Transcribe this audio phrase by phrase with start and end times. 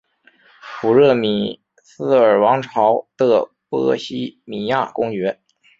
[0.79, 5.39] 普热米斯尔王朝的波希米亚公爵。